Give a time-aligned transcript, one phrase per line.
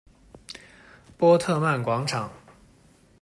[1.15, 2.31] 波特曼广场。